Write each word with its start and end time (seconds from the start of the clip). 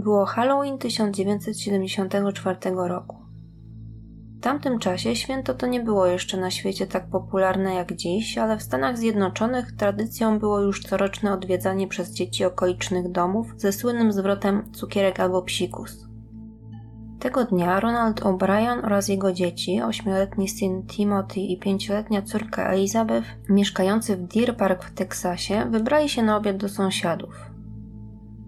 Było 0.00 0.26
Halloween 0.26 0.78
1974 0.78 2.58
roku. 2.74 3.16
W 4.38 4.40
tamtym 4.42 4.78
czasie 4.78 5.16
święto 5.16 5.54
to 5.54 5.66
nie 5.66 5.80
było 5.80 6.06
jeszcze 6.06 6.36
na 6.36 6.50
świecie 6.50 6.86
tak 6.86 7.10
popularne 7.10 7.74
jak 7.74 7.92
dziś, 7.96 8.38
ale 8.38 8.56
w 8.56 8.62
Stanach 8.62 8.98
Zjednoczonych 8.98 9.72
tradycją 9.76 10.38
było 10.38 10.60
już 10.60 10.82
coroczne 10.82 11.32
odwiedzanie 11.32 11.88
przez 11.88 12.12
dzieci 12.12 12.44
okolicznych 12.44 13.10
domów 13.10 13.46
ze 13.56 13.72
słynnym 13.72 14.12
zwrotem 14.12 14.72
cukierek 14.72 15.20
albo 15.20 15.42
psikus. 15.42 16.06
Tego 17.18 17.44
dnia 17.44 17.80
Ronald 17.80 18.20
O'Brien 18.20 18.84
oraz 18.84 19.08
jego 19.08 19.32
dzieci, 19.32 19.82
ośmioletni 19.82 20.48
syn 20.48 20.86
Timothy 20.86 21.40
i 21.40 21.58
pięcioletnia 21.58 22.22
córka 22.22 22.72
Elizabeth, 22.72 23.26
mieszkający 23.48 24.16
w 24.16 24.26
Deer 24.26 24.56
Park 24.56 24.84
w 24.84 24.94
Teksasie, 24.94 25.66
wybrali 25.70 26.08
się 26.08 26.22
na 26.22 26.36
obiad 26.36 26.56
do 26.56 26.68
sąsiadów. 26.68 27.49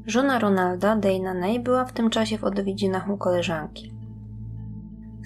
Żona 0.06 0.38
Ronalda, 0.38 0.96
Dana 0.96 1.34
Ney, 1.34 1.60
była 1.60 1.84
w 1.84 1.92
tym 1.92 2.10
czasie 2.10 2.38
w 2.38 2.44
odwiedzinach 2.44 3.10
u 3.10 3.16
koleżanki. 3.16 3.92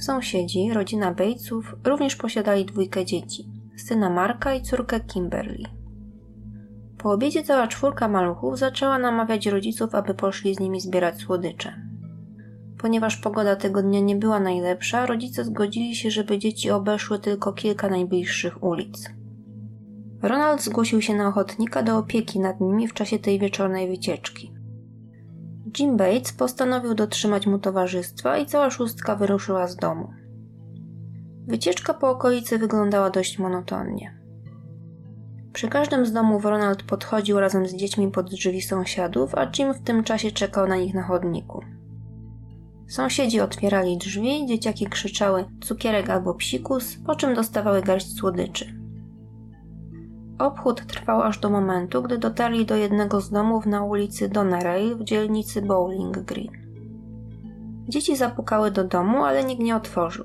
Sąsiedzi, 0.00 0.72
rodzina 0.72 1.14
Batesów, 1.14 1.76
również 1.84 2.16
posiadali 2.16 2.64
dwójkę 2.64 3.04
dzieci, 3.04 3.48
syna 3.76 4.10
Marka 4.10 4.54
i 4.54 4.62
córkę 4.62 5.00
Kimberly. 5.00 5.68
Po 6.98 7.12
obiedzie 7.12 7.42
cała 7.42 7.68
czwórka 7.68 8.08
maluchów 8.08 8.58
zaczęła 8.58 8.98
namawiać 8.98 9.46
rodziców, 9.46 9.94
aby 9.94 10.14
poszli 10.14 10.54
z 10.54 10.60
nimi 10.60 10.80
zbierać 10.80 11.20
słodycze. 11.20 11.74
Ponieważ 12.78 13.16
pogoda 13.16 13.56
tego 13.56 13.82
dnia 13.82 14.00
nie 14.00 14.16
była 14.16 14.40
najlepsza, 14.40 15.06
rodzice 15.06 15.44
zgodzili 15.44 15.94
się, 15.94 16.10
żeby 16.10 16.38
dzieci 16.38 16.70
obeszły 16.70 17.18
tylko 17.18 17.52
kilka 17.52 17.88
najbliższych 17.88 18.64
ulic. 18.64 19.10
Ronald 20.22 20.62
zgłosił 20.62 21.02
się 21.02 21.14
na 21.14 21.28
ochotnika 21.28 21.82
do 21.82 21.98
opieki 21.98 22.40
nad 22.40 22.60
nimi 22.60 22.88
w 22.88 22.94
czasie 22.94 23.18
tej 23.18 23.38
wieczornej 23.38 23.88
wycieczki. 23.88 24.55
Jim 25.78 25.96
Bates 25.96 26.32
postanowił 26.32 26.94
dotrzymać 26.94 27.46
mu 27.46 27.58
towarzystwa 27.58 28.38
i 28.38 28.46
cała 28.46 28.70
szóstka 28.70 29.16
wyruszyła 29.16 29.68
z 29.68 29.76
domu. 29.76 30.10
Wycieczka 31.46 31.94
po 31.94 32.10
okolicy 32.10 32.58
wyglądała 32.58 33.10
dość 33.10 33.38
monotonnie. 33.38 34.18
Przy 35.52 35.68
każdym 35.68 36.06
z 36.06 36.12
domów 36.12 36.44
Ronald 36.44 36.82
podchodził 36.82 37.40
razem 37.40 37.66
z 37.66 37.74
dziećmi 37.74 38.10
pod 38.10 38.30
drzwi 38.30 38.62
sąsiadów, 38.62 39.34
a 39.34 39.50
Jim 39.58 39.74
w 39.74 39.82
tym 39.82 40.04
czasie 40.04 40.30
czekał 40.30 40.68
na 40.68 40.76
nich 40.76 40.94
na 40.94 41.02
chodniku. 41.02 41.60
Sąsiedzi 42.88 43.40
otwierali 43.40 43.98
drzwi, 43.98 44.46
dzieciaki 44.46 44.86
krzyczały 44.86 45.44
cukierek 45.60 46.10
albo 46.10 46.34
psikus, 46.34 46.96
po 47.06 47.16
czym 47.16 47.34
dostawały 47.34 47.82
garść 47.82 48.16
słodyczy. 48.18 48.85
Obchód 50.38 50.86
trwał 50.86 51.22
aż 51.22 51.38
do 51.38 51.50
momentu, 51.50 52.02
gdy 52.02 52.18
dotarli 52.18 52.66
do 52.66 52.76
jednego 52.76 53.20
z 53.20 53.30
domów 53.30 53.66
na 53.66 53.84
ulicy 53.84 54.28
Donerail 54.28 54.96
w 54.96 55.04
dzielnicy 55.04 55.62
Bowling 55.62 56.18
Green. 56.18 56.50
Dzieci 57.88 58.16
zapukały 58.16 58.70
do 58.70 58.84
domu, 58.84 59.24
ale 59.24 59.44
nikt 59.44 59.62
nie 59.62 59.76
otworzył. 59.76 60.24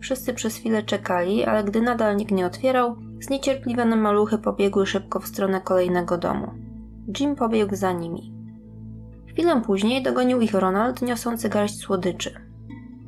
Wszyscy 0.00 0.34
przez 0.34 0.56
chwilę 0.56 0.82
czekali, 0.82 1.44
ale 1.44 1.64
gdy 1.64 1.82
nadal 1.82 2.16
nikt 2.16 2.32
nie 2.32 2.46
otwierał, 2.46 2.96
zniecierpliwione 3.20 3.96
maluchy 3.96 4.38
pobiegły 4.38 4.86
szybko 4.86 5.20
w 5.20 5.26
stronę 5.26 5.60
kolejnego 5.60 6.18
domu. 6.18 6.50
Jim 7.20 7.36
pobiegł 7.36 7.76
za 7.76 7.92
nimi. 7.92 8.32
Chwilę 9.26 9.62
później 9.66 10.02
dogonił 10.02 10.40
ich 10.40 10.54
Ronald, 10.54 11.02
niosący 11.02 11.48
garść 11.48 11.78
słodyczy. 11.78 12.45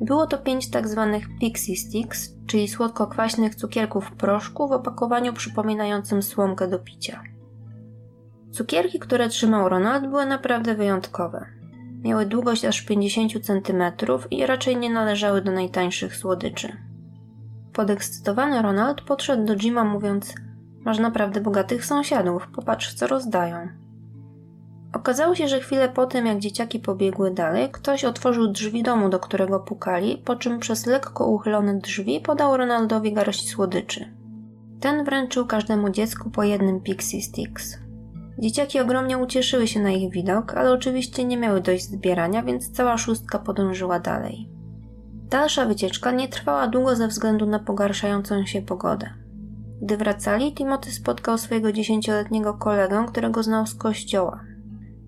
Było 0.01 0.27
to 0.27 0.37
pięć 0.37 0.69
tak 0.69 0.87
zwanych 0.87 1.23
pixie 1.39 1.75
sticks, 1.75 2.35
czyli 2.47 2.67
słodko-kwaśnych 2.67 3.55
cukierków 3.55 4.05
w 4.05 4.11
proszku 4.11 4.67
w 4.67 4.71
opakowaniu 4.71 5.33
przypominającym 5.33 6.23
słomkę 6.23 6.67
do 6.67 6.79
picia. 6.79 7.23
Cukierki, 8.51 8.99
które 8.99 9.29
trzymał 9.29 9.69
Ronald, 9.69 10.07
były 10.07 10.25
naprawdę 10.25 10.75
wyjątkowe. 10.75 11.45
Miały 12.03 12.25
długość 12.25 12.65
aż 12.65 12.81
50 12.81 13.45
cm 13.45 13.83
i 14.31 14.45
raczej 14.45 14.77
nie 14.77 14.89
należały 14.89 15.41
do 15.41 15.51
najtańszych 15.51 16.15
słodyczy. 16.15 16.77
Podekscytowany 17.73 18.61
Ronald 18.61 19.01
podszedł 19.01 19.45
do 19.45 19.55
Jima 19.55 19.83
mówiąc: 19.83 20.35
Masz 20.85 20.99
naprawdę 20.99 21.41
bogatych 21.41 21.85
sąsiadów, 21.85 22.47
popatrz 22.55 22.93
co 22.93 23.07
rozdają. 23.07 23.67
Okazało 24.93 25.35
się, 25.35 25.47
że 25.47 25.59
chwilę 25.59 25.89
po 25.89 26.05
tym, 26.05 26.25
jak 26.25 26.39
dzieciaki 26.39 26.79
pobiegły 26.79 27.31
dalej, 27.31 27.69
ktoś 27.71 28.05
otworzył 28.05 28.47
drzwi 28.47 28.83
domu, 28.83 29.09
do 29.09 29.19
którego 29.19 29.59
pukali, 29.59 30.21
po 30.25 30.35
czym 30.35 30.59
przez 30.59 30.85
lekko 30.85 31.25
uchylone 31.25 31.77
drzwi 31.77 32.19
podał 32.19 32.57
Ronaldowi 32.57 33.13
garść 33.13 33.49
słodyczy. 33.49 34.13
Ten 34.79 35.05
wręczył 35.05 35.45
każdemu 35.45 35.89
dziecku 35.89 36.29
po 36.29 36.43
jednym 36.43 36.81
Pixie 36.81 37.21
Sticks. 37.21 37.77
Dzieciaki 38.39 38.79
ogromnie 38.79 39.17
ucieszyły 39.17 39.67
się 39.67 39.79
na 39.79 39.91
ich 39.91 40.11
widok, 40.11 40.53
ale 40.53 40.71
oczywiście 40.71 41.25
nie 41.25 41.37
miały 41.37 41.61
dość 41.61 41.83
zbierania, 41.83 42.43
więc 42.43 42.71
cała 42.71 42.97
szóstka 42.97 43.39
podążyła 43.39 43.99
dalej. 43.99 44.49
Dalsza 45.29 45.65
wycieczka 45.65 46.11
nie 46.11 46.27
trwała 46.27 46.67
długo 46.67 46.95
ze 46.95 47.07
względu 47.07 47.45
na 47.45 47.59
pogarszającą 47.59 48.45
się 48.45 48.61
pogodę. 48.61 49.09
Gdy 49.81 49.97
wracali, 49.97 50.53
Timothy 50.53 50.91
spotkał 50.91 51.37
swojego 51.37 51.71
dziesięcioletniego 51.71 52.53
kolegę, 52.53 53.05
którego 53.07 53.43
znał 53.43 53.67
z 53.67 53.75
kościoła. 53.75 54.39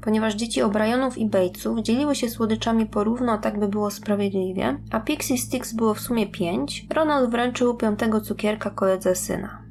Ponieważ 0.01 0.35
dzieci 0.35 0.63
O'Brienów 0.63 1.17
i 1.17 1.29
Batesów 1.29 1.79
dzieliły 1.79 2.15
się 2.15 2.29
słodyczami 2.29 2.85
porówno, 2.85 3.37
tak 3.37 3.59
by 3.59 3.67
było 3.67 3.91
sprawiedliwie, 3.91 4.79
a 4.91 4.99
Pixie 4.99 5.37
Sticks 5.37 5.73
było 5.73 5.93
w 5.93 5.99
sumie 5.99 6.27
pięć, 6.27 6.87
Ronald 6.93 7.31
wręczył 7.31 7.75
piątego 7.75 8.21
cukierka 8.21 8.69
koledze 8.69 9.15
syna. 9.15 9.61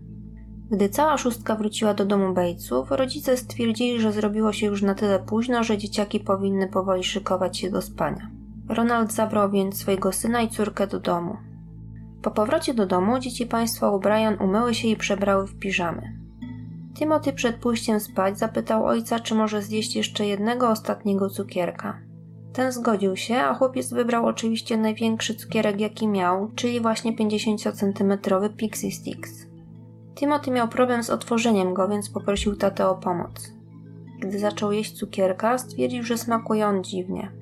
Gdy 0.71 0.89
cała 0.89 1.19
szóstka 1.19 1.57
wróciła 1.57 1.95
do 1.95 2.05
domu 2.05 2.35
Batesów, 2.35 2.91
rodzice 2.91 3.37
stwierdzili, 3.37 4.01
że 4.01 4.13
zrobiło 4.13 4.53
się 4.53 4.67
już 4.67 4.83
na 4.83 4.95
tyle 4.95 5.19
późno, 5.19 5.65
że 5.65 5.79
dzieciaki 5.79 6.21
powinny 6.21 6.69
powoli 6.69 7.05
szykować 7.05 7.59
się 7.59 7.71
do 7.71 7.83
spania. 7.83 8.31
Ronald 8.69 9.13
zabrał 9.13 9.51
więc 9.51 9.77
swojego 9.77 10.13
syna 10.13 10.43
i 10.43 10.49
córkę 10.49 10.87
do 10.87 11.01
domu. 11.01 11.37
Po 12.23 12.31
powrocie 12.31 12.75
do 12.75 12.87
domu 12.87 13.19
dzieci 13.19 13.47
państwa 13.47 13.87
O'Brien 13.87 14.45
umyły 14.45 14.75
się 14.75 14.89
i 14.89 14.97
przebrały 14.97 15.47
w 15.47 15.59
piżamy. 15.59 16.20
Timothy 17.01 17.33
przed 17.33 17.57
pójściem 17.57 18.01
spać 18.01 18.39
zapytał 18.39 18.87
ojca, 18.87 19.21
czy 19.21 19.35
może 19.35 19.63
zjeść 19.63 19.97
jeszcze 19.97 20.27
jednego 20.27 20.69
ostatniego 20.69 21.31
cukierka. 21.31 21.99
Ten 22.53 22.73
zgodził 22.73 23.17
się, 23.17 23.37
a 23.37 23.55
chłopiec 23.55 23.93
wybrał 23.93 24.27
oczywiście 24.27 24.77
największy 24.77 25.35
cukierek 25.35 25.81
jaki 25.81 26.09
miał, 26.09 26.51
czyli 26.55 26.81
właśnie 26.81 27.17
50-centymetrowy 27.17 28.49
Pixie 28.57 28.91
Sticks. 28.91 29.47
Timothy 30.15 30.51
miał 30.51 30.69
problem 30.69 31.03
z 31.03 31.11
otworzeniem 31.11 31.75
go, 31.75 31.89
więc 31.89 32.11
poprosił 32.11 32.57
tatę 32.57 32.89
o 32.89 32.95
pomoc. 32.95 33.53
Gdy 34.19 34.39
zaczął 34.39 34.73
jeść 34.73 34.93
cukierka, 34.93 35.59
stwierdził, 35.59 36.03
że 36.03 36.19
smakuje 36.19 36.67
on 36.67 36.85
dziwnie. 36.85 37.33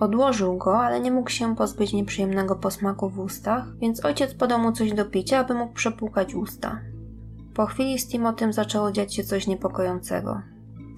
Odłożył 0.00 0.56
go, 0.56 0.78
ale 0.78 1.00
nie 1.00 1.10
mógł 1.10 1.30
się 1.30 1.56
pozbyć 1.56 1.92
nieprzyjemnego 1.92 2.56
posmaku 2.56 3.10
w 3.10 3.18
ustach, 3.18 3.64
więc 3.80 4.04
ojciec 4.04 4.34
podał 4.34 4.58
mu 4.58 4.72
coś 4.72 4.92
do 4.92 5.04
picia, 5.04 5.38
aby 5.38 5.54
mógł 5.54 5.72
przepłukać 5.72 6.34
usta. 6.34 6.80
Po 7.58 7.66
chwili 7.66 7.98
z 7.98 8.08
Timotym 8.08 8.52
zaczęło 8.52 8.92
dziać 8.92 9.14
się 9.14 9.24
coś 9.24 9.46
niepokojącego. 9.46 10.42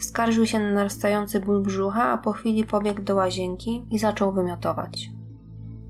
Skarżył 0.00 0.46
się 0.46 0.58
na 0.58 0.70
narastający 0.70 1.40
ból 1.40 1.62
brzucha, 1.62 2.04
a 2.12 2.18
po 2.18 2.32
chwili 2.32 2.64
pobiegł 2.64 3.02
do 3.02 3.14
łazienki 3.14 3.86
i 3.90 3.98
zaczął 3.98 4.32
wymiotować. 4.32 5.10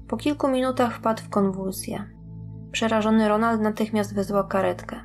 Po 0.09 0.17
kilku 0.17 0.49
minutach 0.49 0.97
wpadł 0.97 1.23
w 1.23 1.29
konwulsję. 1.29 2.05
Przerażony 2.73 3.29
Ronald 3.29 3.61
natychmiast 3.61 4.15
wezwał 4.15 4.49
karetkę. 4.49 5.01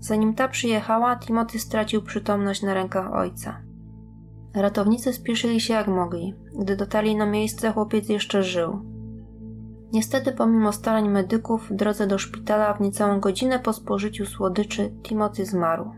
Zanim 0.00 0.34
ta 0.34 0.48
przyjechała, 0.48 1.16
Timothy 1.16 1.58
stracił 1.58 2.02
przytomność 2.02 2.62
na 2.62 2.74
rękach 2.74 3.12
ojca. 3.12 3.60
Ratownicy 4.54 5.12
spieszyli 5.12 5.60
się 5.60 5.74
jak 5.74 5.88
mogli. 5.88 6.34
Gdy 6.58 6.76
dotarli 6.76 7.16
na 7.16 7.26
miejsce, 7.26 7.72
chłopiec 7.72 8.08
jeszcze 8.08 8.42
żył. 8.42 8.80
Niestety, 9.92 10.32
pomimo 10.32 10.72
starań 10.72 11.08
medyków, 11.08 11.70
w 11.70 11.74
drodze 11.74 12.06
do 12.06 12.18
szpitala 12.18 12.74
w 12.74 12.80
niecałą 12.80 13.20
godzinę 13.20 13.58
po 13.58 13.72
spożyciu 13.72 14.26
słodyczy 14.26 14.92
Timothy 15.02 15.46
zmarł. 15.46 15.90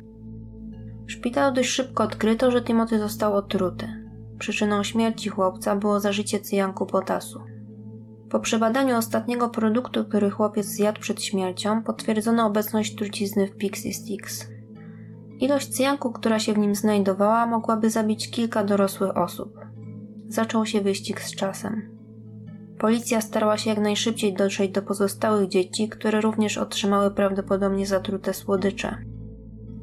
W 1.06 1.12
szpitalu 1.12 1.54
dość 1.54 1.69
szybko 1.69 2.04
odkryto, 2.04 2.50
że 2.50 2.62
Timothy 2.62 2.98
został 2.98 3.34
otruty. 3.34 3.86
Przyczyną 4.38 4.82
śmierci 4.82 5.28
chłopca 5.28 5.76
było 5.76 6.00
zażycie 6.00 6.40
cyjanku 6.40 6.86
potasu. 6.86 7.40
Po 8.30 8.40
przebadaniu 8.40 8.96
ostatniego 8.96 9.48
produktu, 9.48 10.04
który 10.04 10.30
chłopiec 10.30 10.66
zjadł 10.66 11.00
przed 11.00 11.22
śmiercią, 11.22 11.82
potwierdzono 11.82 12.46
obecność 12.46 12.96
trucizny 12.96 13.46
w 13.46 13.56
Pixie 13.56 13.94
Sticks. 13.94 14.48
Ilość 15.40 15.69
cyjanku, 15.69 16.12
która 16.12 16.38
się 16.38 16.52
w 16.52 16.58
nim 16.58 16.74
znajdowała, 16.74 17.46
mogłaby 17.46 17.90
zabić 17.90 18.30
kilka 18.30 18.64
dorosłych 18.64 19.16
osób. 19.16 19.58
Zaczął 20.28 20.66
się 20.66 20.80
wyścig 20.80 21.20
z 21.20 21.36
czasem. 21.36 21.94
Policja 22.78 23.20
starała 23.20 23.58
się 23.58 23.70
jak 23.70 23.78
najszybciej 23.78 24.34
dotrzeć 24.34 24.70
do 24.70 24.82
pozostałych 24.82 25.48
dzieci, 25.48 25.88
które 25.88 26.20
również 26.20 26.58
otrzymały 26.58 27.10
prawdopodobnie 27.10 27.86
zatrute 27.86 28.34
słodycze. 28.34 28.98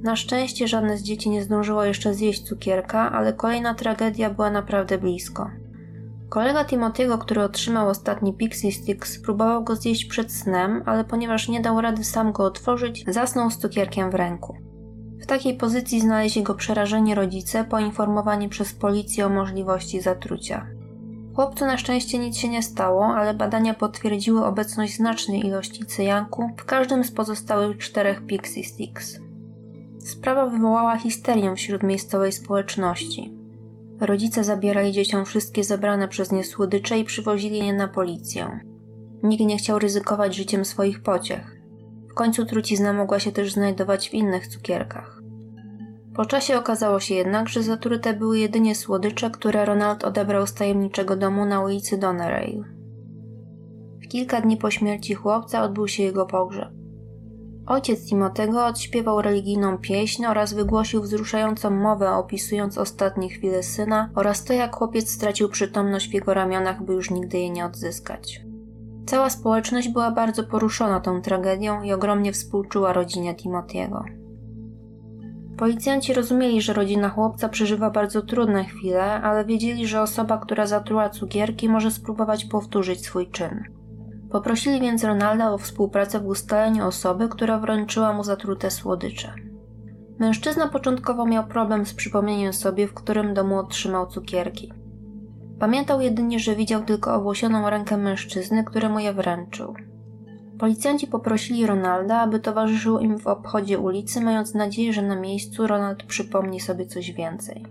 Na 0.03 0.15
szczęście 0.15 0.67
żadne 0.67 0.97
z 0.97 1.03
dzieci 1.03 1.29
nie 1.29 1.43
zdążyło 1.43 1.83
jeszcze 1.83 2.13
zjeść 2.13 2.43
cukierka, 2.43 3.11
ale 3.11 3.33
kolejna 3.33 3.73
tragedia 3.73 4.29
była 4.29 4.49
naprawdę 4.51 4.97
blisko. 4.97 5.49
Kolega 6.29 6.63
Timothy'ego, 6.63 7.17
który 7.17 7.41
otrzymał 7.41 7.89
ostatni 7.89 8.33
Pixie 8.33 8.71
Stick, 8.71 9.07
spróbował 9.07 9.63
go 9.63 9.75
zjeść 9.75 10.05
przed 10.05 10.31
snem, 10.31 10.83
ale 10.85 11.03
ponieważ 11.03 11.49
nie 11.49 11.61
dał 11.61 11.81
rady 11.81 12.03
sam 12.03 12.31
go 12.31 12.43
otworzyć, 12.43 13.05
zasnął 13.07 13.51
z 13.51 13.57
cukierkiem 13.57 14.11
w 14.11 14.15
ręku. 14.15 14.57
W 15.21 15.25
takiej 15.25 15.57
pozycji 15.57 16.01
znaleźli 16.01 16.43
go 16.43 16.55
przerażeni 16.55 17.15
rodzice, 17.15 17.63
poinformowani 17.63 18.49
przez 18.49 18.73
policję 18.73 19.25
o 19.25 19.29
możliwości 19.29 20.01
zatrucia. 20.01 20.67
Chłopcu 21.36 21.66
na 21.66 21.78
szczęście 21.78 22.19
nic 22.19 22.38
się 22.38 22.50
nie 22.50 22.63
stało, 22.63 23.06
ale 23.06 23.33
badania 23.33 23.74
potwierdziły 23.74 24.45
obecność 24.45 24.95
znacznej 24.95 25.45
ilości 25.45 25.86
cyjanku 25.86 26.50
w 26.57 26.66
każdym 26.66 27.04
z 27.04 27.12
pozostałych 27.12 27.78
czterech 27.78 28.25
Pixie 28.25 28.63
Sticks. 28.63 29.19
Sprawa 30.00 30.45
wywołała 30.45 30.98
histerię 30.98 31.56
wśród 31.56 31.83
miejscowej 31.83 32.31
społeczności. 32.31 33.33
Rodzice 34.00 34.44
zabierali 34.44 34.92
dzieciom 34.92 35.25
wszystkie 35.25 35.63
zebrane 35.63 36.07
przez 36.07 36.31
nie 36.31 36.44
słodycze 36.44 37.00
i 37.00 37.04
przywozili 37.04 37.57
je 37.57 37.74
na 37.74 37.88
policję. 37.88 38.60
Nikt 39.24 39.45
nie 39.45 39.57
chciał 39.57 39.80
ryzykować 39.80 40.36
życiem 40.36 40.66
swoich 40.66 41.04
pociech. 41.04 41.62
W 42.12 42.13
końcu 42.13 42.45
trucizna 42.45 42.94
mogła 42.94 43.19
się 43.19 43.31
też 43.31 43.54
znajdować 43.54 44.10
w 44.10 44.13
innych 44.13 44.48
cukierkach. 44.48 45.20
Po 46.16 46.25
czasie 46.25 46.58
okazało 46.58 47.00
się 47.00 47.16
jednak, 47.16 47.50
że 47.50 47.63
zatrute 47.63 48.13
były 48.13 48.40
jedynie 48.40 48.75
słodycze, 48.75 49.30
które 49.30 49.66
Ronald 49.66 50.04
odebrał 50.04 50.48
z 50.48 50.54
tajemniczego 50.54 51.16
domu 51.16 51.46
na 51.46 51.63
ulicy 51.63 51.98
Donerail. 51.98 52.63
W 54.04 54.08
kilka 54.08 54.42
dni 54.42 54.58
po 54.58 54.72
śmierci 54.72 55.13
chłopca 55.13 55.63
odbył 55.63 55.88
się 55.88 56.04
jego 56.04 56.25
pogrzeb. 56.25 56.69
Ojciec 57.66 58.10
Timotego 58.10 58.66
odśpiewał 58.66 59.22
religijną 59.22 59.78
pieśń 59.78 60.25
oraz 60.25 60.54
wygłosił 60.54 61.02
wzruszającą 61.02 61.69
mowę 61.69 62.12
opisując 62.12 62.78
ostatnie 62.78 63.30
chwile 63.30 63.63
syna 63.63 64.10
oraz 64.16 64.44
to, 64.44 64.54
jak 64.54 64.75
chłopiec 64.75 65.10
stracił 65.10 65.50
przytomność 65.50 66.10
w 66.10 66.13
jego 66.13 66.34
ramionach, 66.34 66.84
by 66.84 66.94
już 66.94 67.12
nigdy 67.12 67.38
jej 67.38 67.52
nie 67.52 67.66
odzyskać. 67.66 68.42
Cała 69.06 69.30
społeczność 69.30 69.90
była 69.90 70.12
bardzo 70.12 70.44
poruszona 70.44 71.00
tą 71.00 71.22
tragedią 71.22 71.81
i 71.81 71.94
ogromnie 71.94 72.34
współczuła 72.34 72.94
rodzinie 72.94 73.36
Timotiego. 73.36 74.04
Policjanci 75.62 76.13
rozumieli, 76.13 76.62
że 76.62 76.74
rodzina 76.74 77.10
chłopca 77.10 77.50
przeżywa 77.50 77.90
bardzo 77.90 78.22
trudne 78.22 78.63
chwile, 78.66 79.04
ale 79.04 79.46
wiedzieli, 79.46 79.88
że 79.88 80.02
osoba, 80.02 80.38
która 80.38 80.66
zatruła 80.66 81.10
cukierki, 81.10 81.69
może 81.69 81.92
spróbować 81.92 82.46
powtórzyć 82.46 83.06
swój 83.06 83.28
czyn. 83.28 83.63
Poprosili 84.31 84.81
więc 84.81 85.04
Ronalda 85.04 85.52
o 85.52 85.58
współpracę 85.58 86.19
w 86.19 86.25
ustaleniu 86.25 86.88
osoby, 86.88 87.30
która 87.30 87.60
wręczyła 87.60 88.13
mu 88.13 88.24
zatrute 88.24 88.72
słodycze. 88.72 89.34
Mężczyzna 90.19 90.68
początkowo 90.68 91.25
miał 91.25 91.44
problem 91.44 91.86
z 91.86 91.94
przypomnieniem 91.94 92.54
sobie, 92.54 92.88
w 92.88 92.94
którym 92.94 93.34
domu 93.34 93.60
otrzymał 93.60 94.08
cukierki. 94.08 94.74
Pamiętał 95.60 96.02
jedynie, 96.02 96.40
że 96.40 96.56
widział 96.56 96.84
tylko 96.84 97.13
owłosioną 97.13 97.69
rękę 97.69 97.98
mężczyzny, 97.98 98.63
któremu 98.63 99.00
je 99.00 99.13
wręczył. 99.13 99.74
Policjanci 100.62 101.08
poprosili 101.08 101.66
Ronalda, 101.66 102.19
aby 102.19 102.40
towarzyszył 102.40 103.00
im 103.00 103.19
w 103.19 103.28
obchodzie 103.28 103.80
ulicy, 103.80 104.22
mając 104.22 104.54
nadzieję, 104.54 104.94
że 104.94 105.02
na 105.02 105.16
miejscu 105.16 105.68
Ronald 105.68 106.04
przypomni 106.04 106.60
sobie 106.60 106.86
coś 106.86 107.12
więcej. 107.12 107.66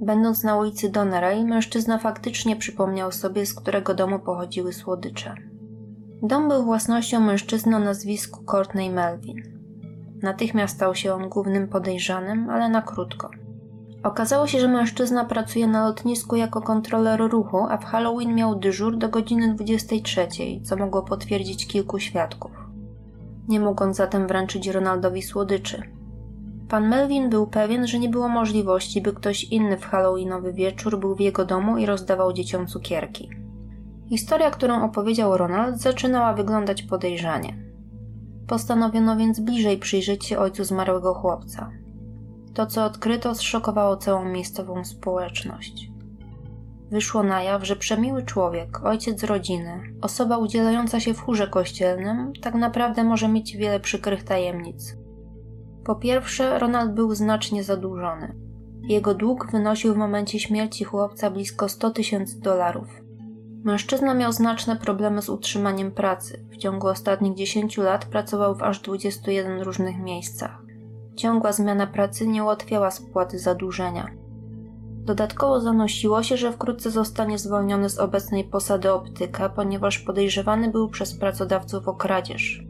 Będąc 0.00 0.44
na 0.44 0.56
ulicy 0.56 0.90
Donneray, 0.90 1.44
mężczyzna 1.44 1.98
faktycznie 1.98 2.56
przypomniał 2.56 3.12
sobie, 3.12 3.46
z 3.46 3.54
którego 3.54 3.94
domu 3.94 4.18
pochodziły 4.18 4.72
słodycze. 4.72 5.34
Dom 6.22 6.48
był 6.48 6.64
własnością 6.64 7.20
mężczyzny 7.20 7.76
o 7.76 7.80
nazwisku 7.80 8.44
Courtney 8.44 8.90
Melvin. 8.90 9.42
Natychmiast 10.22 10.76
stał 10.76 10.94
się 10.94 11.14
on 11.14 11.28
głównym 11.28 11.68
podejrzanym, 11.68 12.50
ale 12.50 12.68
na 12.68 12.82
krótko– 12.82 13.30
Okazało 14.04 14.46
się, 14.46 14.60
że 14.60 14.68
mężczyzna 14.68 15.24
pracuje 15.24 15.66
na 15.66 15.88
lotnisku 15.88 16.36
jako 16.36 16.62
kontroler 16.62 17.20
ruchu, 17.20 17.58
a 17.70 17.76
w 17.76 17.84
Halloween 17.84 18.34
miał 18.34 18.54
dyżur 18.54 18.98
do 18.98 19.08
godziny 19.08 19.54
23, 19.54 20.28
co 20.62 20.76
mogło 20.76 21.02
potwierdzić 21.02 21.66
kilku 21.66 21.98
świadków. 21.98 22.50
Nie 23.48 23.68
on 23.68 23.94
zatem 23.94 24.26
wręczyć 24.26 24.68
Ronaldowi 24.68 25.22
słodyczy. 25.22 25.82
Pan 26.68 26.88
Melvin 26.88 27.30
był 27.30 27.46
pewien, 27.46 27.86
że 27.86 27.98
nie 27.98 28.08
było 28.08 28.28
możliwości, 28.28 29.00
by 29.00 29.12
ktoś 29.12 29.44
inny 29.44 29.76
w 29.76 29.84
halloweenowy 29.84 30.52
wieczór 30.52 30.98
był 30.98 31.14
w 31.14 31.20
jego 31.20 31.44
domu 31.44 31.78
i 31.78 31.86
rozdawał 31.86 32.32
dzieciom 32.32 32.66
cukierki. 32.66 33.30
Historia, 34.08 34.50
którą 34.50 34.84
opowiedział 34.84 35.36
Ronald, 35.36 35.80
zaczynała 35.80 36.32
wyglądać 36.32 36.82
podejrzanie. 36.82 37.56
Postanowiono 38.46 39.16
więc 39.16 39.40
bliżej 39.40 39.78
przyjrzeć 39.78 40.24
się 40.24 40.38
ojcu 40.38 40.64
zmarłego 40.64 41.14
chłopca. 41.14 41.70
To, 42.54 42.66
co 42.66 42.84
odkryto, 42.84 43.34
zszokowało 43.34 43.96
całą 43.96 44.24
miejscową 44.24 44.84
społeczność. 44.84 45.90
Wyszło 46.90 47.22
na 47.22 47.42
jaw, 47.42 47.66
że 47.66 47.76
przemiły 47.76 48.22
człowiek, 48.22 48.84
ojciec 48.84 49.24
rodziny, 49.24 49.94
osoba 50.02 50.38
udzielająca 50.38 51.00
się 51.00 51.14
w 51.14 51.20
chórze 51.20 51.48
kościelnym, 51.48 52.32
tak 52.42 52.54
naprawdę 52.54 53.04
może 53.04 53.28
mieć 53.28 53.56
wiele 53.56 53.80
przykrych 53.80 54.22
tajemnic. 54.22 54.96
Po 55.84 55.94
pierwsze, 55.94 56.58
Ronald 56.58 56.92
był 56.92 57.14
znacznie 57.14 57.64
zadłużony. 57.64 58.34
Jego 58.82 59.14
dług 59.14 59.50
wynosił 59.52 59.94
w 59.94 59.96
momencie 59.96 60.40
śmierci 60.40 60.84
chłopca 60.84 61.30
blisko 61.30 61.68
100 61.68 61.90
tysięcy 61.90 62.40
dolarów. 62.40 62.88
Mężczyzna 63.64 64.14
miał 64.14 64.32
znaczne 64.32 64.76
problemy 64.76 65.22
z 65.22 65.28
utrzymaniem 65.28 65.92
pracy. 65.92 66.46
W 66.50 66.56
ciągu 66.56 66.86
ostatnich 66.86 67.34
10 67.34 67.78
lat 67.78 68.04
pracował 68.04 68.54
w 68.54 68.62
aż 68.62 68.80
21 68.80 69.60
różnych 69.60 69.98
miejscach. 69.98 70.63
Ciągła 71.16 71.52
zmiana 71.52 71.86
pracy 71.86 72.26
nie 72.26 72.42
ułatwiała 72.42 72.90
spłaty 72.90 73.38
zadłużenia. 73.38 74.10
Dodatkowo 75.04 75.60
zanosiło 75.60 76.22
się, 76.22 76.36
że 76.36 76.52
wkrótce 76.52 76.90
zostanie 76.90 77.38
zwolniony 77.38 77.88
z 77.88 77.98
obecnej 77.98 78.44
posady 78.44 78.92
optyka, 78.92 79.48
ponieważ 79.48 79.98
podejrzewany 79.98 80.70
był 80.70 80.88
przez 80.88 81.18
pracodawców 81.18 81.88
o 81.88 81.94
kradzież. 81.94 82.64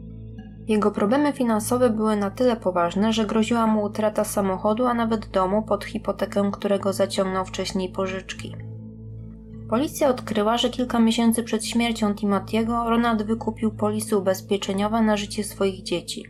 Jego 0.67 0.91
problemy 0.91 1.33
finansowe 1.33 1.89
były 1.89 2.15
na 2.15 2.31
tyle 2.31 2.55
poważne, 2.55 3.13
że 3.13 3.25
groziła 3.25 3.67
mu 3.67 3.83
utrata 3.83 4.23
samochodu, 4.23 4.85
a 4.85 4.93
nawet 4.93 5.27
domu, 5.29 5.63
pod 5.63 5.85
hipotekę 5.85 6.49
którego 6.53 6.93
zaciągnął 6.93 7.45
wcześniej 7.45 7.89
pożyczki. 7.89 8.55
Policja 9.69 10.09
odkryła, 10.09 10.57
że 10.57 10.69
kilka 10.69 10.99
miesięcy 10.99 11.43
przed 11.43 11.65
śmiercią 11.65 12.13
Timothy'ego 12.13 12.89
Ronald 12.89 13.23
wykupił 13.23 13.71
polisy 13.71 14.17
ubezpieczeniowe 14.17 15.01
na 15.01 15.17
życie 15.17 15.43
swoich 15.43 15.83
dzieci. 15.83 16.23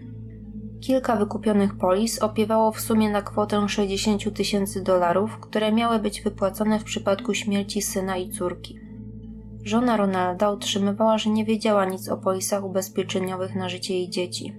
Kilka 0.85 1.15
wykupionych 1.15 1.77
polis 1.77 2.19
opiewało 2.19 2.71
w 2.71 2.79
sumie 2.79 3.09
na 3.09 3.21
kwotę 3.21 3.69
60 3.69 4.33
tysięcy 4.33 4.83
dolarów, 4.83 5.37
które 5.41 5.71
miały 5.71 5.99
być 5.99 6.21
wypłacone 6.21 6.79
w 6.79 6.83
przypadku 6.83 7.33
śmierci 7.33 7.81
syna 7.81 8.17
i 8.17 8.29
córki. 8.29 8.79
Żona 9.63 9.97
Ronalda 9.97 10.51
utrzymywała, 10.51 11.17
że 11.17 11.29
nie 11.29 11.45
wiedziała 11.45 11.85
nic 11.85 12.09
o 12.09 12.17
polisach 12.17 12.63
ubezpieczeniowych 12.63 13.55
na 13.55 13.69
życie 13.69 13.93
jej 13.93 14.09
dzieci. 14.09 14.55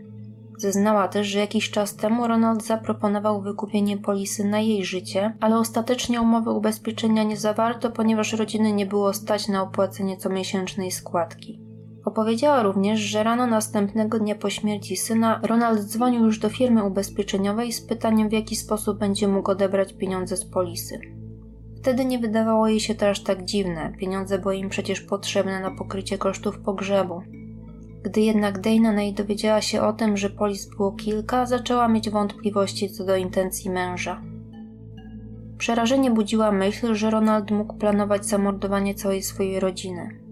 Zeznała 0.58 1.08
też, 1.08 1.26
że 1.26 1.38
jakiś 1.38 1.70
czas 1.70 1.96
temu 1.96 2.26
Ronald 2.29 2.64
zaproponował 2.64 3.43
wykupienie 3.43 3.98
polisy 3.98 4.44
na 4.44 4.60
jej 4.60 4.84
życie, 4.84 5.36
ale 5.41 5.58
ostatecznie 5.58 6.20
umowy 6.20 6.50
ubezpieczenia 6.50 7.22
nie 7.22 7.36
zawarto, 7.36 7.91
ponieważ 7.91 8.32
rodziny 8.32 8.72
nie 8.72 8.86
było 8.86 9.12
stać 9.12 9.48
na 9.48 9.62
opłacenie 9.62 10.17
comiesięcznej 10.17 10.91
składki. 10.91 11.66
Opowiedziała 12.06 12.63
również, 12.63 13.01
że 13.01 13.22
rano 13.22 13.46
następnego 13.46 14.19
dnia 14.19 14.34
po 14.34 14.51
śmierci 14.51 14.96
syna 14.96 15.41
Ronald 15.43 15.81
dzwonił 15.81 16.25
już 16.25 16.39
do 16.39 16.48
firmy 16.48 16.84
ubezpieczeniowej 16.84 17.72
z 17.72 17.81
pytaniem, 17.81 18.29
w 18.29 18.32
jaki 18.32 18.56
sposób 18.56 18.98
będzie 18.98 19.29
mógł 19.29 19.51
odebrać 19.51 19.93
pieniądze 19.93 20.36
z 20.36 20.44
polisy. 20.44 21.01
Wtedy 21.77 22.05
nie 22.05 22.19
wydawało 22.19 22.69
jej 22.69 22.81
się 22.81 22.94
to 22.94 23.08
aż 23.08 23.22
tak 23.22 23.44
dziwne, 23.44 23.93
pieniądze 23.98 24.39
były 24.39 24.56
im 24.56 24.69
przecież 24.69 25.01
potrzebne 25.01 25.60
na 25.60 25.70
pokrycie 25.70 26.19
kosztów 26.19 26.58
pogrzebu. 26.58 27.22
Gdy 28.03 28.20
jednak 28.20 28.60
Dana 28.60 29.13
dowiedziała 29.17 29.60
się 29.60 29.82
o 29.82 29.93
tym, 29.93 30.17
że 30.17 30.31
polis 30.31 30.67
było 30.67 30.93
kilka, 30.93 31.46
zaczęła 31.46 31.89
mieć 31.89 32.10
wątpliwości 32.10 32.91
co 32.91 33.05
do 33.05 33.17
intencji 33.17 33.70
męża. 33.70 34.22
Przerażenie 35.58 36.10
budziła 36.10 36.53
myśl, 36.53 36.94
że 36.94 37.10
Ronald 37.10 37.51
mógł 37.51 37.75
planować 37.75 38.27
zamordowanie 38.27 38.94
całej 38.94 39.22
swojej 39.22 39.60
rodziny. 39.60 40.25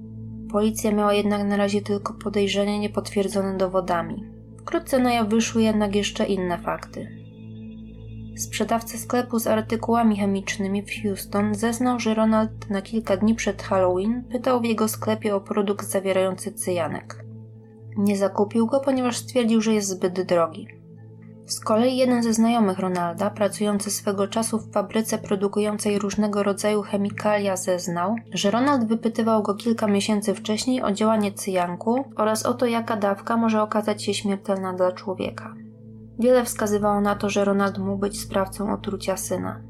Policja 0.55 0.93
miała 0.93 1.15
jednak 1.15 1.45
na 1.45 1.57
razie 1.57 1.83
tylko 1.83 2.15
podejrzenia 2.15 2.79
niepotwierdzone 2.79 3.57
dowodami. 3.57 4.25
Wkrótce 4.59 4.99
na 4.99 5.13
jaw 5.13 5.29
wyszły 5.29 5.63
jednak 5.63 5.95
jeszcze 5.95 6.27
inne 6.27 6.59
fakty. 6.59 7.09
Sprzedawca 8.37 8.99
sklepu 8.99 9.39
z 9.39 9.47
artykułami 9.47 10.17
chemicznymi 10.17 10.83
w 10.83 11.03
Houston 11.03 11.55
zeznał, 11.55 12.01
że 12.01 12.15
Ronald 12.15 12.71
na 12.71 12.83
kilka 12.83 13.17
dni 13.17 13.35
przed 13.35 13.63
Halloween 13.63 14.25
pytał 14.33 14.61
w 14.61 14.65
jego 14.65 14.89
sklepie 14.89 15.35
o 15.35 15.41
produkt 15.41 15.87
zawierający 15.87 16.53
cyjanek. 16.53 17.25
Nie 17.97 18.17
zakupił 18.17 18.67
go, 18.67 18.81
ponieważ 18.81 19.17
stwierdził, 19.17 19.61
że 19.61 19.75
jest 19.75 19.89
zbyt 19.89 20.23
drogi. 20.23 20.69
Z 21.47 21.61
kolei 21.61 21.97
jeden 21.97 22.23
ze 22.23 22.33
znajomych 22.33 22.79
Ronalda, 22.79 23.31
pracujący 23.31 23.91
swego 23.91 24.29
czasu 24.29 24.59
w 24.59 24.73
fabryce 24.73 25.19
produkującej 25.19 25.99
różnego 25.99 26.43
rodzaju 26.43 26.83
chemikalia, 26.83 27.57
zeznał, 27.57 28.17
że 28.33 28.51
Ronald 28.51 28.89
wypytywał 28.89 29.43
go 29.43 29.55
kilka 29.55 29.87
miesięcy 29.87 30.35
wcześniej 30.35 30.83
o 30.83 30.93
działanie 30.93 31.33
cyjanku 31.33 32.05
oraz 32.17 32.47
o 32.47 32.55
to, 32.55 32.67
jaka 32.67 32.97
dawka 32.97 33.37
może 33.37 33.63
okazać 33.63 34.05
się 34.05 34.15
śmiertelna 34.15 34.73
dla 34.73 34.93
człowieka. 34.93 35.55
Wiele 36.19 36.45
wskazywało 36.45 37.01
na 37.01 37.15
to, 37.15 37.31
że 37.31 37.45
Ronald 37.45 37.79
mógł 37.79 37.99
być 37.99 38.21
sprawcą 38.21 38.73
otrucia 38.73 39.17
syna. 39.17 39.61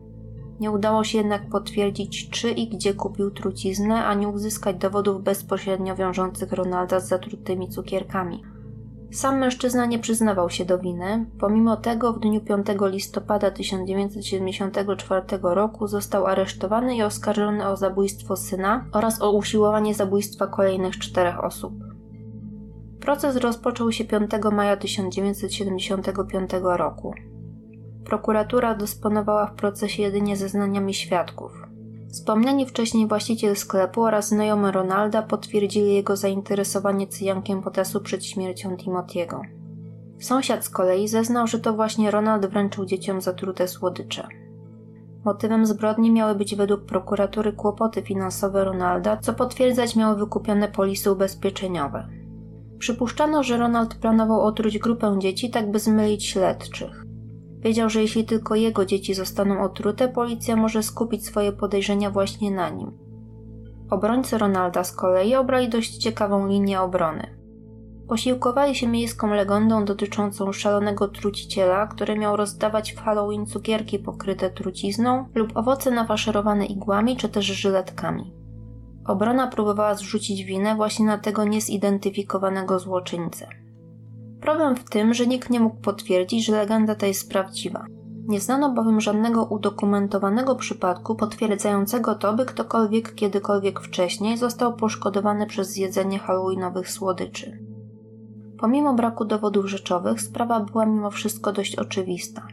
Nie 0.61 0.71
udało 0.71 1.05
się 1.05 1.19
jednak 1.19 1.49
potwierdzić, 1.49 2.31
czy 2.31 2.51
i 2.51 2.69
gdzie 2.69 2.95
kupił 2.95 3.31
truciznę, 3.31 4.05
ani 4.05 4.27
uzyskać 4.27 4.77
dowodów 4.77 5.23
bezpośrednio 5.23 5.97
wiążących 5.97 6.53
Ronalda 6.53 7.01
z 7.01 7.09
zatrutymi 7.09 7.69
cukierkami– 7.69 8.43
Sam 9.15 9.39
mężczyzna 9.39 9.87
nie 9.87 9.99
przyznawał 9.99 10.51
się 10.51 10.65
do 10.65 10.79
winy, 10.79 11.27
pomimo 11.41 11.77
tego 11.77 12.13
w 12.13 12.21
dniu 12.21 12.41
5 12.41 12.67
listopada 12.81 13.51
1974 13.51 15.23
roku 15.43 15.87
został 15.87 16.27
aresztowany 16.27 16.97
i 16.97 17.03
oskarżony 17.03 17.69
o 17.69 17.77
zabójstwo 17.77 18.37
syna 18.37 18.85
oraz 18.93 19.23
o 19.23 19.33
usiłowanie 19.33 19.95
zabójstwa 19.95 20.47
kolejnych 20.47 20.99
czterech 20.99 21.45
osób. 21.45 21.75
Proces 23.01 23.37
rozpoczął 23.37 23.93
się 23.93 24.05
5 24.05 24.31
maja 24.53 24.77
1975 24.77 26.51
roku. 26.63 27.15
Prokuratura 28.05 28.75
dysponowała 28.75 29.47
w 29.47 29.55
procesie 29.55 30.03
jedynie 30.03 30.37
zeznaniami 30.37 30.95
świadków. 30.95 31.64
Wspomniani 32.15 32.67
wcześniej 32.67 33.09
właściciel 33.09 33.57
sklepu 33.57 34.03
oraz 34.03 34.29
znajomy 34.29 34.73
Ronalda 34.73 35.23
potwierdzili 35.23 35.95
jego 35.95 36.17
zainteresowanie 36.17 37.07
cyjankiem 37.07 37.63
potasu 37.63 38.01
przed 38.01 38.25
śmiercią 38.25 38.77
Timotiego. 38.77 39.43
Sąsiad 40.21 40.65
z 40.65 40.71
kolei 40.71 41.09
zeznał, 41.09 41.47
że 41.47 41.59
to 41.59 41.73
właśnie 41.73 42.11
Ronald 42.11 42.47
wręczył 42.47 42.85
dzieciom 42.85 43.21
zatrute 43.21 43.69
słodycze. 43.69 44.29
Motywem 45.25 45.67
zbrodni 45.67 46.13
miały 46.13 46.35
być 46.35 46.55
według 46.57 46.85
prokuratury 46.85 47.53
kłopoty 47.53 48.03
finansowe 48.03 48.65
Ronalda, 48.65 49.17
co 49.17 49.35
potwierdzać 49.35 49.97
miały 49.97 50.17
wykupione 50.17 50.69
polisy 50.69 51.13
ubezpieczeniowe. 51.13 52.09
Przypuszczano, 52.79 53.43
że 53.43 53.57
Ronald 53.57 53.95
planował 53.95 54.41
otruć 54.41 54.79
grupę 54.79 55.17
dzieci, 55.19 55.51
tak 55.51 55.71
by 55.71 55.79
zmylić 55.79 56.27
śledczych. 56.27 57.04
Wiedział, 57.65 57.91
że 57.91 58.03
jeśli 58.03 58.25
tylko 58.25 58.55
jego 58.55 58.85
dzieci 58.85 59.15
zostaną 59.15 59.63
otrute, 59.63 60.09
policja 60.09 60.57
może 60.57 60.83
skupić 60.83 61.27
swoje 61.27 61.53
podejrzenia 61.53 62.11
właśnie 62.11 62.51
na 62.51 62.69
nim. 62.69 62.93
Obrońcy 63.91 64.39
Ronalda 64.39 64.85
z 64.85 64.93
kolei 64.93 65.35
obrali 65.35 65.69
dość 65.69 65.97
ciekawą 65.97 66.49
linię 66.49 66.81
obrony. 66.81 67.37
Posiłkowali 68.09 68.75
się 68.75 68.89
miejską 68.89 69.35
legendą 69.35 69.85
dotyczącą 69.85 70.53
szalonego 70.53 71.09
truciciela, 71.09 71.87
który 71.87 72.19
miał 72.19 72.37
rozdawać 72.37 72.93
w 72.93 73.01
Halloween 73.01 73.47
cukierki 73.47 73.99
pokryte 73.99 74.51
trucizną 74.51 75.29
lub 75.35 75.57
owoce 75.57 75.91
nafaszerowane 75.91 76.67
igłami 76.67 77.17
czy 77.17 77.29
też 77.29 77.45
żyletkami. 77.45 78.33
Obrona 79.07 79.47
próbowała 79.47 79.95
zrzucić 79.95 80.45
winę 80.45 80.75
właśnie 80.75 81.07
na 81.07 81.19
tego 81.19 81.45
niezidentyfikowanego 81.45 82.79
złoczyńcę. 82.79 83.64
Problem 84.45 84.77
w 84.77 84.85
tym, 84.85 85.15
że 85.15 85.27
nikt 85.27 85.51
nie 85.51 85.61
mógł 85.61 85.77
potwierdzić, 85.77 86.47
że 86.47 86.53
legenda 86.53 86.95
ta 86.95 87.07
jest 87.07 87.31
prawdziwa. 87.31 87.87
Nie 88.29 88.41
znano 88.41 88.71
bowiem 88.71 89.01
żadnego 89.01 89.45
udokumentowanego 89.45 90.57
przypadku 90.57 91.15
potwierdzającego 91.15 92.15
to, 92.15 92.33
by 92.33 92.45
ktokolwiek 92.45 93.15
kiedykolwiek 93.15 93.81
wcześniej 93.81 94.37
został 94.37 94.77
poszkodowany 94.77 95.47
przez 95.47 95.69
zjedzenie 95.69 96.19
halloweenowych 96.19 96.91
słodyczy. 96.91 97.59
Pomimo 98.59 98.95
braku 98.95 99.25
dowodów 99.25 99.67
rzeczowych, 99.67 100.21
sprawa 100.21 100.61
była 100.61 100.87
mimo 100.87 101.11
wszystko 101.11 101.53
dość 101.53 101.77
oczywista. 101.77 102.47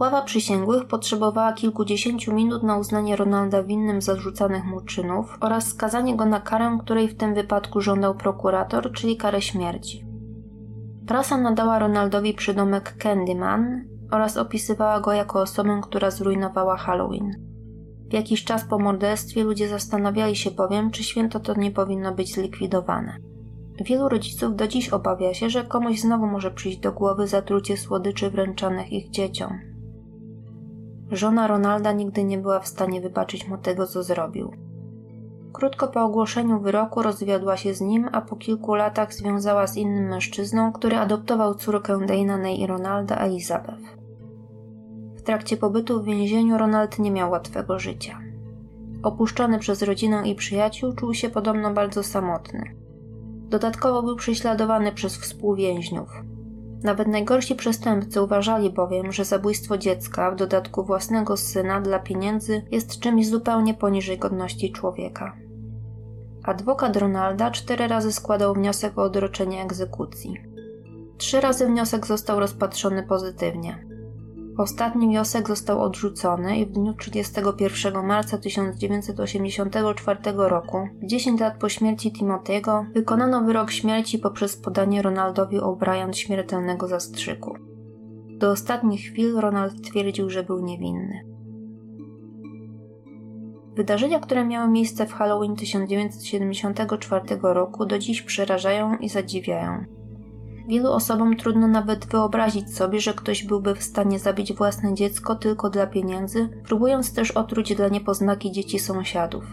Ława 0.00 0.22
przysięgłych 0.22 0.84
potrzebowała 0.84 1.52
kilkudziesięciu 1.52 2.34
minut 2.34 2.62
na 2.62 2.76
uznanie 2.76 3.16
Ronalda 3.16 3.62
winnym 3.62 4.02
zarzucanych 4.02 4.64
mu 4.64 4.80
czynów 4.80 5.38
oraz 5.40 5.66
skazanie 5.66 6.16
go 6.16 6.26
na 6.26 6.40
karę, 6.40 6.78
której 6.80 7.08
w 7.08 7.16
tym 7.16 7.34
wypadku 7.34 7.80
żądał 7.80 8.14
prokurator, 8.14 8.92
czyli 8.92 9.16
karę 9.16 9.42
śmierci. 9.42 10.11
Prasa 11.06 11.36
nadała 11.36 11.78
Ronaldowi 11.78 12.34
przydomek 12.34 12.96
Candyman 12.98 13.84
oraz 14.10 14.36
opisywała 14.36 15.00
go 15.00 15.12
jako 15.12 15.40
osobę, 15.40 15.80
która 15.82 16.10
zrujnowała 16.10 16.76
Halloween. 16.76 17.30
W 18.10 18.12
jakiś 18.12 18.44
czas 18.44 18.64
po 18.64 18.78
morderstwie 18.78 19.44
ludzie 19.44 19.68
zastanawiali 19.68 20.36
się 20.36 20.50
bowiem, 20.50 20.90
czy 20.90 21.02
święto 21.02 21.40
to 21.40 21.54
nie 21.54 21.70
powinno 21.70 22.14
być 22.14 22.34
zlikwidowane. 22.34 23.16
Wielu 23.84 24.08
rodziców 24.08 24.56
do 24.56 24.68
dziś 24.68 24.88
obawia 24.88 25.34
się, 25.34 25.50
że 25.50 25.64
komuś 25.64 26.00
znowu 26.00 26.26
może 26.26 26.50
przyjść 26.50 26.78
do 26.78 26.92
głowy 26.92 27.26
zatrucie 27.26 27.76
słodyczy 27.76 28.30
wręczanych 28.30 28.92
ich 28.92 29.10
dzieciom. 29.10 29.58
Żona 31.10 31.46
Ronalda 31.46 31.92
nigdy 31.92 32.24
nie 32.24 32.38
była 32.38 32.60
w 32.60 32.68
stanie 32.68 33.00
wybaczyć 33.00 33.48
mu 33.48 33.58
tego, 33.58 33.86
co 33.86 34.02
zrobił. 34.02 34.71
Krótko 35.52 35.88
po 35.88 36.02
ogłoszeniu 36.02 36.60
wyroku 36.60 37.02
rozwiodła 37.02 37.56
się 37.56 37.74
z 37.74 37.80
nim, 37.80 38.08
a 38.12 38.20
po 38.20 38.36
kilku 38.36 38.74
latach 38.74 39.14
związała 39.14 39.66
z 39.66 39.76
innym 39.76 40.08
mężczyzną, 40.08 40.72
który 40.72 40.96
adoptował 40.96 41.54
córkę 41.54 42.06
Dana 42.06 42.50
i 42.50 42.66
Ronalda, 42.66 43.16
Elizabeth. 43.16 43.96
W 45.16 45.22
trakcie 45.22 45.56
pobytu 45.56 46.02
w 46.02 46.04
więzieniu 46.04 46.58
Ronald 46.58 46.98
nie 46.98 47.10
miał 47.10 47.30
łatwego 47.30 47.78
życia. 47.78 48.18
Opuszczony 49.02 49.58
przez 49.58 49.82
rodzinę 49.82 50.28
i 50.28 50.34
przyjaciół, 50.34 50.92
czuł 50.92 51.14
się 51.14 51.30
podobno 51.30 51.74
bardzo 51.74 52.02
samotny. 52.02 52.74
Dodatkowo 53.48 54.02
był 54.02 54.16
prześladowany 54.16 54.92
przez 54.92 55.16
współwięźniów. 55.16 56.31
Nawet 56.82 57.08
najgorsi 57.08 57.54
przestępcy 57.54 58.22
uważali 58.22 58.70
bowiem, 58.70 59.12
że 59.12 59.24
zabójstwo 59.24 59.78
dziecka, 59.78 60.30
w 60.30 60.36
dodatku 60.36 60.84
własnego 60.84 61.36
syna, 61.36 61.80
dla 61.80 61.98
pieniędzy 61.98 62.62
jest 62.70 63.00
czymś 63.00 63.28
zupełnie 63.28 63.74
poniżej 63.74 64.18
godności 64.18 64.72
człowieka. 64.72 65.36
Adwokat 66.42 66.96
Ronalda 66.96 67.50
cztery 67.50 67.88
razy 67.88 68.12
składał 68.12 68.54
wniosek 68.54 68.98
o 68.98 69.02
odroczenie 69.02 69.62
egzekucji. 69.62 70.36
Trzy 71.18 71.40
razy 71.40 71.66
wniosek 71.66 72.06
został 72.06 72.40
rozpatrzony 72.40 73.02
pozytywnie. 73.02 73.91
Ostatni 74.58 75.06
wniosek 75.06 75.48
został 75.48 75.82
odrzucony 75.82 76.58
i 76.58 76.66
w 76.66 76.72
dniu 76.72 76.94
31 76.94 78.06
marca 78.06 78.38
1984 78.38 80.18
roku, 80.36 80.88
10 81.02 81.40
lat 81.40 81.58
po 81.58 81.68
śmierci 81.68 82.12
Timothy'ego, 82.12 82.84
wykonano 82.94 83.42
wyrok 83.42 83.70
śmierci 83.70 84.18
poprzez 84.18 84.56
podanie 84.56 85.02
Ronaldowi 85.02 85.60
O'Brien 85.60 86.12
śmiertelnego 86.12 86.88
zastrzyku. 86.88 87.54
Do 88.38 88.50
ostatnich 88.50 89.00
chwil 89.00 89.36
Ronald 89.36 89.90
twierdził, 89.90 90.30
że 90.30 90.42
był 90.42 90.60
niewinny. 90.60 91.32
Wydarzenia, 93.76 94.20
które 94.20 94.44
miały 94.44 94.70
miejsce 94.70 95.06
w 95.06 95.12
Halloween 95.12 95.56
1974 95.56 97.24
roku, 97.42 97.86
do 97.86 97.98
dziś 97.98 98.22
przerażają 98.22 98.96
i 98.96 99.08
zadziwiają. 99.08 99.84
Wielu 100.68 100.92
osobom 100.92 101.36
trudno 101.36 101.68
nawet 101.68 102.06
wyobrazić 102.06 102.76
sobie, 102.76 103.00
że 103.00 103.14
ktoś 103.14 103.44
byłby 103.44 103.74
w 103.74 103.82
stanie 103.82 104.18
zabić 104.18 104.52
własne 104.52 104.94
dziecko 104.94 105.34
tylko 105.34 105.70
dla 105.70 105.86
pieniędzy, 105.86 106.48
próbując 106.64 107.14
też 107.14 107.30
otruć 107.30 107.74
dla 107.74 107.88
niepoznaki 107.88 108.52
dzieci 108.52 108.78
sąsiadów. 108.78 109.44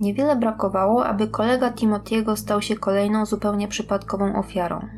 Niewiele 0.00 0.36
brakowało, 0.36 1.06
aby 1.06 1.28
kolega 1.28 1.72
Timotiego 1.72 2.36
stał 2.36 2.62
się 2.62 2.76
kolejną 2.76 3.26
zupełnie 3.26 3.68
przypadkową 3.68 4.36
ofiarą. 4.36 4.88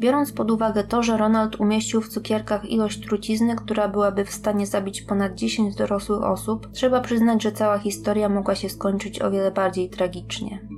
Biorąc 0.00 0.32
pod 0.32 0.50
uwagę 0.50 0.84
to, 0.84 1.02
że 1.02 1.16
Ronald 1.16 1.60
umieścił 1.60 2.00
w 2.00 2.08
cukierkach 2.08 2.70
ilość 2.70 3.06
trucizny, 3.06 3.56
która 3.56 3.88
byłaby 3.88 4.24
w 4.24 4.30
stanie 4.30 4.66
zabić 4.66 5.02
ponad 5.02 5.34
10 5.34 5.74
dorosłych 5.74 6.22
osób, 6.22 6.68
trzeba 6.72 7.00
przyznać, 7.00 7.42
że 7.42 7.52
cała 7.52 7.78
historia 7.78 8.28
mogła 8.28 8.54
się 8.54 8.68
skończyć 8.68 9.22
o 9.22 9.30
wiele 9.30 9.50
bardziej 9.50 9.90
tragicznie. 9.90 10.68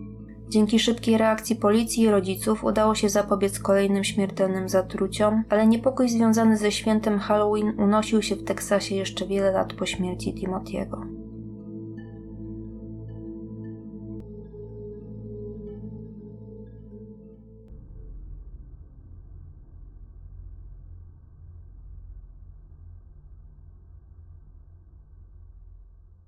Dzięki 0.48 0.78
szybkiej 0.78 1.18
reakcji 1.18 1.56
policji 1.56 2.02
i 2.02 2.10
rodziców 2.10 2.64
udało 2.64 2.94
się 2.94 3.08
zapobiec 3.08 3.58
kolejnym 3.58 4.04
śmiertelnym 4.04 4.68
zatruciom, 4.68 5.44
ale 5.48 5.66
niepokój 5.66 6.08
związany 6.08 6.56
ze 6.56 6.72
świętem 6.72 7.18
Halloween 7.18 7.80
unosił 7.80 8.22
się 8.22 8.36
w 8.36 8.44
Teksasie 8.44 8.94
jeszcze 8.94 9.26
wiele 9.26 9.50
lat 9.50 9.72
po 9.72 9.86
śmierci 9.86 10.34
Timothy'ego. 10.34 11.05